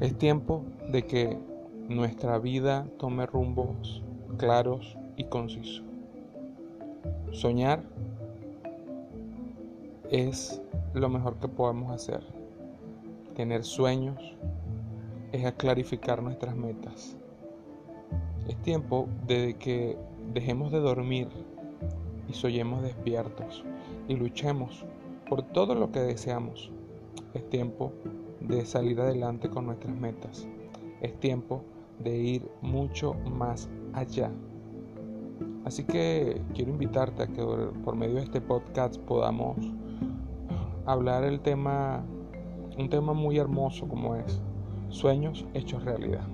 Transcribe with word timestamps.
Es 0.00 0.16
tiempo 0.16 0.64
de 0.90 1.06
que 1.06 1.36
nuestra 1.90 2.38
vida 2.38 2.86
tome 2.96 3.26
rumbos 3.26 4.02
claros 4.38 4.96
y 5.16 5.24
concisos. 5.24 5.84
Soñar 7.32 7.82
es 10.10 10.62
lo 10.94 11.10
mejor 11.10 11.36
que 11.36 11.48
podemos 11.48 11.92
hacer. 11.92 12.22
Tener 13.36 13.62
sueños 13.62 14.16
es 15.32 15.52
clarificar 15.52 16.22
nuestras 16.22 16.56
metas. 16.56 17.14
Es 18.48 18.56
tiempo 18.62 19.06
de 19.26 19.56
que 19.58 19.98
dejemos 20.32 20.72
de 20.72 20.80
dormir 20.80 21.28
y 22.26 22.32
soñemos 22.32 22.82
despiertos 22.82 23.66
y 24.08 24.14
luchemos 24.14 24.86
por 25.28 25.42
todo 25.42 25.74
lo 25.74 25.92
que 25.92 26.00
deseamos. 26.00 26.70
Es 27.34 27.46
tiempo 27.50 27.92
de 28.50 28.66
salir 28.66 29.00
adelante 29.00 29.48
con 29.48 29.66
nuestras 29.66 29.94
metas. 29.96 30.46
Es 31.00 31.18
tiempo 31.20 31.62
de 32.00 32.18
ir 32.18 32.50
mucho 32.60 33.14
más 33.14 33.68
allá. 33.92 34.30
Así 35.64 35.84
que 35.84 36.42
quiero 36.54 36.70
invitarte 36.72 37.22
a 37.22 37.26
que 37.26 37.42
por 37.84 37.94
medio 37.94 38.16
de 38.16 38.22
este 38.22 38.40
podcast 38.40 38.98
podamos 39.02 39.56
hablar 40.84 41.24
el 41.24 41.40
tema, 41.40 42.02
un 42.76 42.88
tema 42.88 43.12
muy 43.12 43.38
hermoso 43.38 43.86
como 43.86 44.16
es 44.16 44.40
sueños 44.88 45.46
hechos 45.54 45.84
realidad. 45.84 46.26